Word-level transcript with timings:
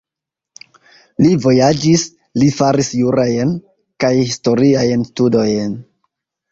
Li 1.25 1.33
vojaĝis, 1.43 2.07
li 2.43 2.49
faris 2.61 2.91
jurajn 3.03 3.55
kaj 4.07 4.13
historiajn 4.25 5.11
studojn. 5.13 5.83